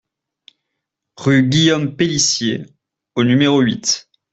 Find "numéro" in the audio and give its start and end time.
3.23-3.61